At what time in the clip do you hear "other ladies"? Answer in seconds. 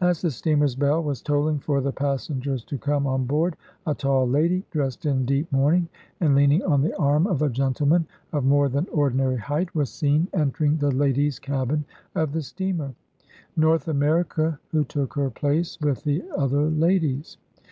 16.36-17.36